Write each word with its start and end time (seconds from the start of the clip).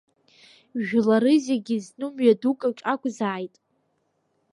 Жәлары 0.87 1.33
зегь 1.45 1.71
зну 1.85 2.07
мҩадукаҿ 2.15 2.79
акәзааит… 2.91 3.55